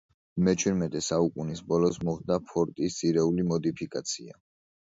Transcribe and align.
მეჩვიდმეტე 0.45 1.01
საუკუნის 1.07 1.61
ბოლოს 1.73 2.01
მოხდა 2.07 2.39
ფორტის 2.49 2.99
ძირეული 3.03 3.49
მოდიფიკაცია. 3.53 4.39